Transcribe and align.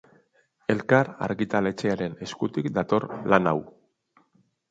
Elkar 0.73 1.09
argitaletxearen 1.25 2.17
eskutik 2.27 2.71
dator 2.77 3.07
lan 3.35 3.51
hau. 3.53 3.57